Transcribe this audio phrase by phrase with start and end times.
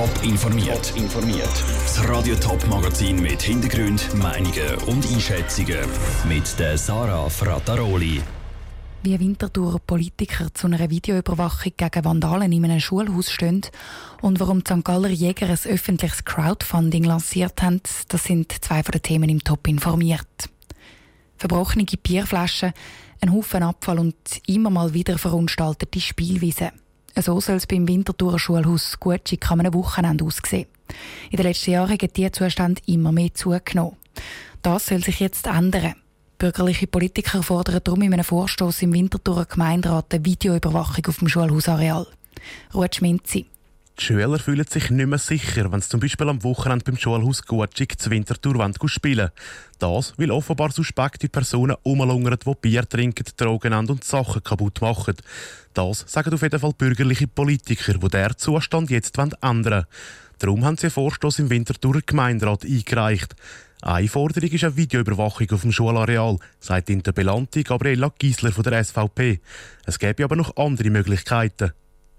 [0.00, 0.94] Top informiert.
[0.96, 1.64] informiert.
[1.84, 5.76] Das Radio Top Magazin mit Hintergrund, Meinungen und Einschätzungen
[6.26, 8.22] mit der Sarah Frataroli.
[9.02, 13.60] Wie Winterthur Politiker zu einer Videoüberwachung gegen Vandalen in einem Schulhaus stehen
[14.22, 14.84] und warum die St.
[14.84, 19.68] Galler Jäger ein öffentliches Crowdfunding lanciert haben, das sind zwei von den Themen im Top
[19.68, 20.48] informiert.
[21.36, 22.72] Verbrochene Bierflaschen,
[23.20, 26.70] ein Haufen Abfall und immer mal wieder verunstaltete Spielwiesen.
[27.16, 30.66] So soll es beim Winterthurer Schulhaus Gutschig am Wochenende aussehen.
[31.30, 33.96] In den letzten Jahren hat dieser Zustand immer mehr zugenommen.
[34.62, 35.94] Das soll sich jetzt ändern.
[36.38, 42.06] Bürgerliche Politiker fordern darum in einem Vorstoß im Winterthurer Gemeinderat eine Videoüberwachung auf dem Schulhausareal.
[42.74, 43.46] Ruth Schminzi.
[44.00, 47.42] Die Schüler fühlen sich nicht mehr sicher, wenn sie zum Beispiel am Wochenende beim Schulhaus
[47.44, 49.28] Gutschig zur Wintertour spielen
[49.78, 55.16] Das, weil offenbar suspekte Personen rumlungern, die Bier trinken, Drogen und Sachen kaputt machen.
[55.74, 59.84] Das sagen auf jeden Fall bürgerliche Politiker, die diesen Zustand jetzt ändern wollen.
[60.38, 63.36] Darum haben sie einen Vorstoß im Winterthurer Gemeinderat eingereicht.
[63.82, 68.82] Eine Forderung ist eine Videoüberwachung auf dem Schulareal, sagt die Interpellantin Gabriela Giesler von der
[68.82, 69.40] SVP.
[69.84, 71.72] Es gäbe aber noch andere Möglichkeiten.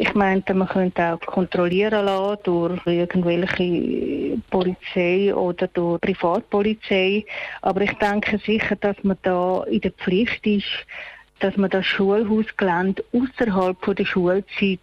[0.00, 7.24] Ich meinte, man könnte auch kontrollieren lassen durch irgendwelche Polizei oder durch Privatpolizei.
[7.62, 10.86] Aber ich denke sicher, dass man da in der Pflicht ist,
[11.40, 14.78] dass man das Schulhausgelände außerhalb der Schulzeit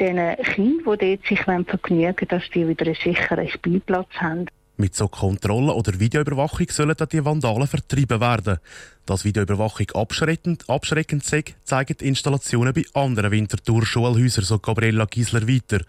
[0.00, 4.46] den Kindern, die dort sich vergnügen dass die wieder einen sicheren Spielplatz haben.
[4.78, 8.58] Mit so Kontrollen oder Videoüberwachung sollen dann die Vandalen vertrieben werden.
[9.06, 15.80] Dass Videoüberwachung abschreckend, abschreckend sei, zeigen Installationen bei anderen Winterthur-Schulhäusern, so Gabriella Giesler weiter.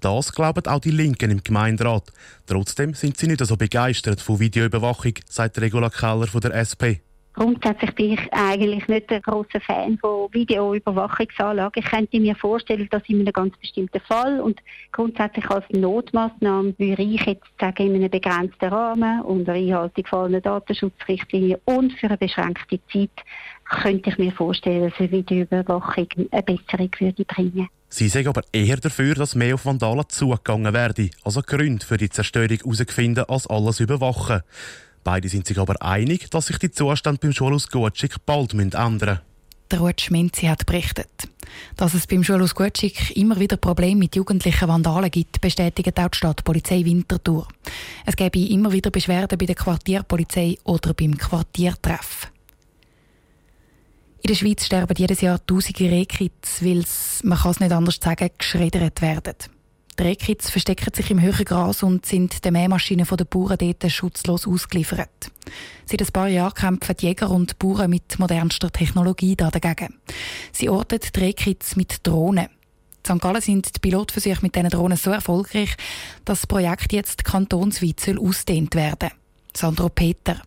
[0.00, 2.12] Das glauben auch die Linken im Gemeinderat.
[2.46, 7.02] Trotzdem sind sie nicht so begeistert von Videoüberwachung, sagt Regula Keller von der SP.
[7.38, 11.80] Grundsätzlich bin ich eigentlich nicht ein großer Fan von Videoüberwachungsanlagen.
[11.84, 14.58] Ich könnte mir vorstellen, dass in einem ganz bestimmten Fall und
[14.90, 21.60] grundsätzlich als Notmaßnahme würde ich jetzt sagen, in einem begrenzten Rahmen unter Einhaltung von Datenschutzrichtlinien
[21.64, 23.10] und für eine beschränkte Zeit
[23.66, 27.68] könnte ich mir vorstellen, dass eine Videoüberwachung eine Besserung würde bringen.
[27.88, 32.10] Sie sagen aber eher dafür, dass mehr auf Vandalen zugegangen werde, also Gründe für die
[32.10, 34.42] Zerstörung herausfinden, als alles überwachen.
[35.04, 39.20] Beide sind sich aber einig, dass sich die Zustände beim Schulhaus Gutschig bald ändern müssen.
[39.70, 41.28] Der Ruth Schminzi hat berichtet.
[41.76, 46.16] Dass es beim Schulhaus Gutschig immer wieder Probleme mit jugendlichen Vandalen gibt, bestätigt auch die
[46.16, 47.46] Stadtpolizei Winterthur.
[48.06, 52.30] Es gäbe immer wieder Beschwerden bei der Quartierpolizei oder beim Quartiertreff.
[54.22, 57.98] In der Schweiz sterben jedes Jahr tausende Rehkitz, weil sie, man kann es nicht anders
[58.02, 59.36] sagen, geschreddert werden.
[59.98, 64.46] Die Rehkitz verstecken sich im höheren Gras und sind den Mähmaschinen der Bauern dort schutzlos
[64.46, 65.32] ausgeliefert.
[65.86, 69.98] Seit ein paar Jahren kämpfen Jäger und Bauern mit modernster Technologie dagegen.
[70.52, 72.46] Sie orten die Rehkitz mit Drohnen.
[72.46, 73.20] In St.
[73.20, 75.76] Gallen sind die Pilotversuche mit diesen Drohnen so erfolgreich,
[76.24, 79.18] dass das Projekt jetzt kantonsweit ausdehnt werden soll.
[79.56, 80.42] Sandro Peter.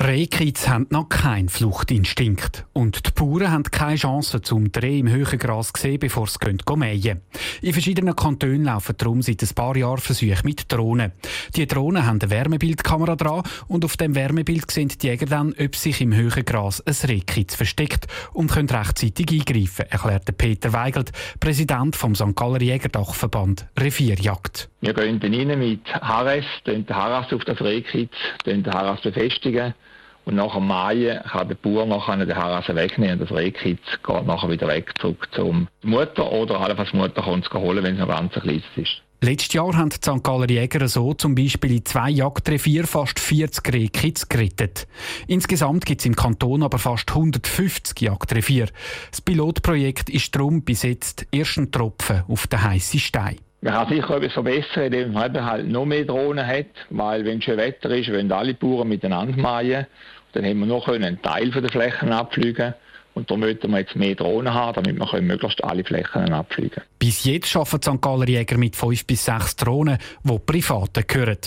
[0.00, 2.64] Rehkitz haben noch keinen Fluchtinstinkt.
[2.72, 6.38] Und die Bauern haben keine Chance zum Dreh im höheren Gras sehen, bevor sie
[6.76, 7.20] mähen.
[7.60, 11.12] In verschiedenen Kantonen laufen darum seit ein paar Jahren Versuche mit Drohnen.
[11.54, 15.76] Die Drohnen haben eine Wärmebildkamera dran und auf dem Wärmebild sehen die Jäger dann, ob
[15.76, 21.96] sich im höheren Gras ein Rehkitz versteckt und können rechtzeitig eingreifen, erklärte Peter Weigelt, Präsident
[21.96, 22.34] vom St.
[22.34, 24.71] Galler Jägerdachverband Revierjagd.
[24.82, 29.74] Wir gehen dann rein mit Harras, den Harras auf das Rehkitz, den Harras befestigen
[30.24, 34.26] und nach dem Maien kann der Bauer nachher den Harasen wegnehmen und das Rehkitz geht
[34.26, 38.08] nachher wieder weg zurück zur Mutter oder allenfalls Mutter kann es holen, wenn es noch
[38.08, 39.02] ganz klein ist.
[39.20, 40.24] Letztes Jahr haben die St.
[40.24, 44.88] Galler Jäger so zum Beispiel in zwei Jagdrevier fast 40 Rehkitz gerettet.
[45.28, 48.66] Insgesamt gibt es im Kanton aber fast 150 Jagdrevier.
[49.12, 53.38] Das Pilotprojekt ist darum bis jetzt erst ein Tropfen auf den heißen Stein.
[53.64, 57.58] Man kann sicher etwas verbessern, indem man halt noch mehr Drohnen hat, weil wenn schön
[57.58, 59.86] Wetter ist, wenn alle Bauern miteinander mähen,
[60.32, 62.74] dann haben wir noch einen Teil der Flächen abfliegen
[63.14, 67.24] und da möchten wir jetzt mehr Drohnen haben, damit wir möglichst alle Flächen abfliegen Bis
[67.24, 68.02] jetzt arbeiten St.
[68.02, 71.38] Galler Jäger mit fünf bis sechs Drohnen, die Privaten gehören.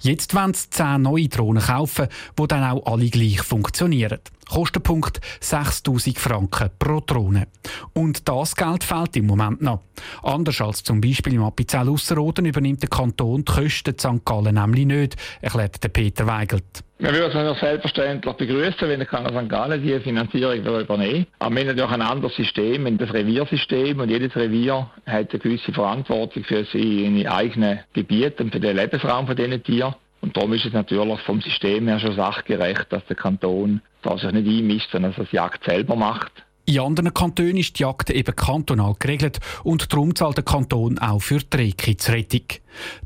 [0.00, 2.08] Jetzt wollen sie zehn neue Drohnen kaufen,
[2.38, 4.18] die dann auch alle gleich funktionieren.
[4.52, 7.48] Kostenpunkt 6000 Franken pro Drohne.
[7.94, 9.80] Und das Geld fehlt im Moment noch.
[10.22, 14.24] Anders als zum Beispiel im Appenzell Ausserrhoden übernimmt der Kanton die Kosten St.
[14.26, 16.84] Gallen nämlich nicht, erklärt Peter Weigelt.
[16.98, 19.48] Wir würden es selbstverständlich begrüßen, wenn der Kanton St.
[19.48, 24.36] Gallen die Finanzierung übernehmen Aber wir haben natürlich ein anderes System, das Reviersystem und jedes
[24.36, 29.62] Revier hat eine gewisse Verantwortung für seine eigenen Gebiete und für den Lebensraum von diesen
[29.64, 29.94] Tieren.
[30.22, 34.32] Und darum ist es natürlich vom System her schon sachgerecht, dass der Kanton da sich
[34.32, 36.32] nicht einmischt, sondern dass das Jagd selber macht.
[36.64, 41.18] In anderen Kantonen ist die Jagd eben kantonal geregelt und darum zahlt der Kanton auch
[41.18, 42.42] für die Rehkitzrettung.
[42.50, 42.58] Die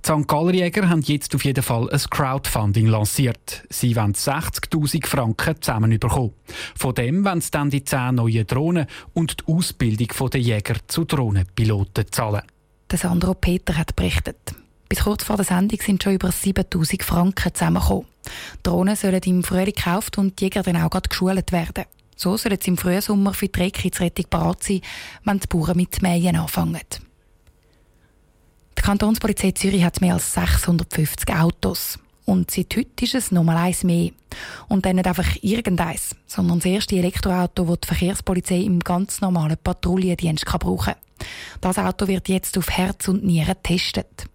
[0.04, 0.28] St.
[0.28, 3.64] Gallerjäger haben jetzt auf jeden Fall ein Crowdfunding lanciert.
[3.70, 6.34] Sie wollen 60'000 Franken zusammenbekommen.
[6.76, 11.04] Von dem wollen sie dann die 10 neuen Drohnen und die Ausbildung der Jäger zu
[11.04, 12.42] Drohnenpiloten zahlen.
[12.90, 14.54] Der Sandro Peter hat berichtet.
[14.88, 18.06] Bis kurz vor der Sendung sind schon über 7000 Franken zusammengekommen.
[18.62, 21.84] Drohnen sollen im Frühling gekauft und die Jäger dann auch geschult werden.
[22.16, 24.80] So soll es im Frühsommer für die Rehkitzrettung bereit sein,
[25.24, 26.80] wenn die Bauern mit Mähen anfangen.
[28.78, 31.98] Die Kantonspolizei Zürich hat mehr als 650 Autos.
[32.24, 34.10] Und seit heute ist es nochmal eins mehr.
[34.68, 39.56] Und dann nicht einfach irgendeins, sondern das erste Elektroauto, das die Verkehrspolizei im ganz normalen
[39.62, 41.05] Patrouillendienst brauchen kann.
[41.60, 44.26] Das Auto wird jetzt auf Herz und Nieren getestet.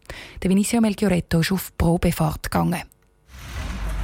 [0.41, 2.81] Der Vinicio Melchioretto ist auf Probefahrt gegangen.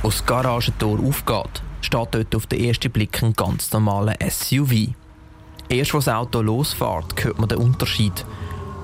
[0.04, 4.90] Als das Garagentor aufgeht, steht dort auf den ersten Blick ein ganz normaler SUV.
[5.70, 8.26] Erst als das Auto losfährt, hört man den Unterschied.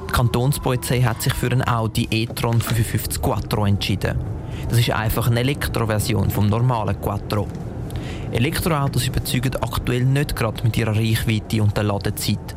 [0.10, 4.18] Die Kantonspolizei hat sich für einen Audi e-tron 55 Quattro entschieden.
[4.70, 7.48] Das ist einfach eine Elektroversion vom normalen Quattro.
[8.32, 12.56] Elektroautos überzeugen aktuell nicht gerade mit ihrer Reichweite und der Ladezeit.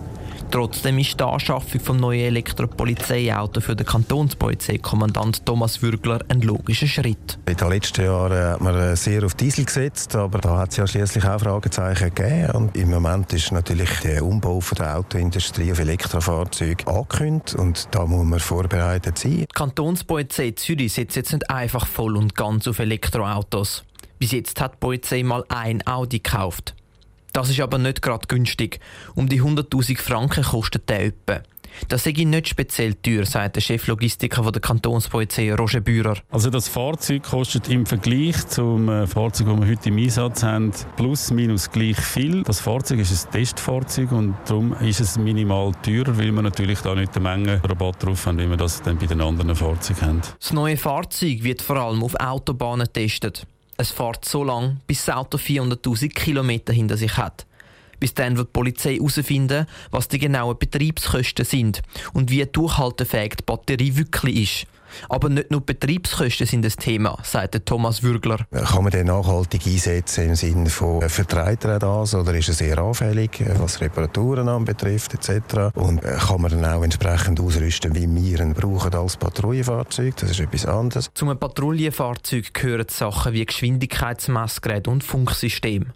[0.50, 7.38] Trotzdem ist die Anschaffung des neuen Elektropolizeiauto für den Kantonspolizeikommandant Thomas Würgler ein logischer Schritt.
[7.46, 10.86] In den letzten Jahren hat man sehr auf Diesel gesetzt, aber da hat es ja
[10.86, 12.52] schließlich auch Fragezeichen gegeben.
[12.52, 18.24] Und Im Moment ist natürlich der Umbau der Autoindustrie auf Elektrofahrzeuge angekündigt und da muss
[18.24, 19.38] man vorbereitet sein.
[19.38, 23.84] Die Kantonspolizei Zürich setzt jetzt nicht einfach voll und ganz auf Elektroautos.
[24.18, 26.75] Bis jetzt hat die Polizei mal ein Audi gekauft.
[27.36, 28.80] Das ist aber nicht gerade günstig.
[29.14, 31.42] Um die 100.000 Franken kostet der etwa.
[31.88, 36.16] Das sei nicht speziell teuer, sagt der Cheflogistiker der Kantonspolizei Roger Bührer.
[36.30, 40.72] Also das Fahrzeug kostet im Vergleich zum äh, Fahrzeug, das wir heute im Einsatz haben,
[40.96, 42.42] plus minus gleich viel.
[42.42, 46.94] Das Fahrzeug ist ein Testfahrzeug und darum ist es minimal teurer, weil wir natürlich da
[46.94, 50.22] nicht eine Menge Rabatt drauf haben, wie wir das dann bei den anderen Fahrzeugen haben.
[50.40, 53.46] Das neue Fahrzeug wird vor allem auf Autobahnen getestet.
[53.78, 57.46] Es fährt so lang, bis das Auto 400.000 Kilometer hinter sich hat.
[58.00, 61.82] Bis dann wird die Polizei herausfinden, was die genauen Betriebskosten sind
[62.12, 64.66] und wie durchhaltefähig die Batterie wirklich ist.
[65.08, 68.38] Aber nicht nur Betriebskosten sind das Thema, sagt Thomas Würgler.
[68.50, 72.54] Kann man den nachhaltig einsetzen im Sinne von äh, vertreibt er das oder ist er
[72.54, 75.74] sehr anfällig, äh, was Reparaturen anbetrifft etc.
[75.74, 80.16] Und äh, kann man dann auch entsprechend ausrüsten, wie wir ihn brauchen als Patrouillenfahrzeug?
[80.16, 81.10] Das ist etwas anderes.
[81.14, 85.92] Zum Patrouillenfahrzeug gehören Sachen wie Geschwindigkeitsmessgerät und Funksystem.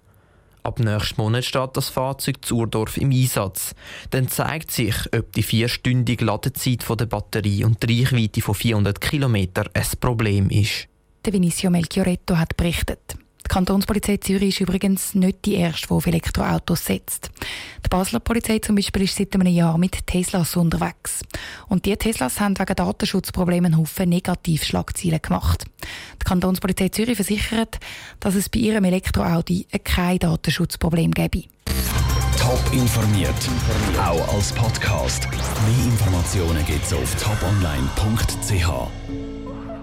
[0.62, 3.74] Ab nächsten Monat steht das Fahrzeug zu Urdorf im Einsatz.
[4.10, 9.34] Dann zeigt sich, ob die vierstündige Ladezeit der Batterie und die Reichweite von 400 km
[9.34, 10.86] ein Problem ist.
[11.24, 13.16] Der Vinicio Melchioretto hat berichtet.
[13.44, 17.30] Die Kantonspolizei Zürich ist übrigens nicht die erste, die auf Elektroautos setzt.
[17.84, 21.22] Die Basler Polizei zum Beispiel ist seit einem Jahr mit Teslas unterwegs.
[21.68, 25.64] Und die Teslas haben wegen Datenschutzproblemen einen Haufen Negativschlagziele gemacht.
[26.30, 27.80] Kantonspolizei Zürich versichert,
[28.20, 31.42] dass es bei ihrem Elektroaudi kein Datenschutzproblem gäbe.
[32.38, 33.34] Top informiert,
[33.98, 35.28] auch als Podcast.
[35.28, 39.19] Mehr Informationen gibt es auf toponline.ch.